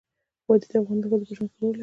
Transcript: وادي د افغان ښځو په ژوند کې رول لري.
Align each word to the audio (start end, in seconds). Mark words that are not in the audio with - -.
وادي 0.47 0.67
د 0.71 0.73
افغان 0.79 0.99
ښځو 1.03 1.15
په 1.21 1.25
ژوند 1.37 1.49
کې 1.51 1.57
رول 1.59 1.69
لري. 1.71 1.79